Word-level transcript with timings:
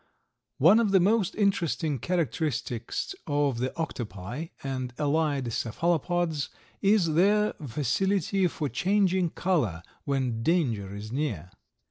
One 0.57 0.79
of 0.79 0.89
the 0.89 0.99
most 0.99 1.35
interesting 1.35 1.99
characteristics 1.99 3.13
of 3.27 3.59
the 3.59 3.71
Octopi 3.77 4.47
and 4.63 4.95
allied 4.97 5.53
cephalopods 5.53 6.49
is 6.81 7.13
their 7.13 7.53
facility 7.67 8.47
for 8.47 8.67
changing 8.67 9.29
color 9.29 9.83
when 10.05 10.41
danger 10.41 10.95
is 10.95 11.11
near. 11.11 11.51